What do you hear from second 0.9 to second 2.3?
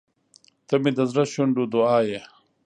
د زړه شونډو دعا یې.